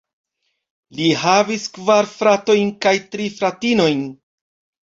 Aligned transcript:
Li 0.99 1.09
havis 1.25 1.67
kvar 1.75 2.09
fratojn 2.15 2.73
kaj 2.87 2.95
tri 3.13 3.31
fratinojn. 3.37 4.03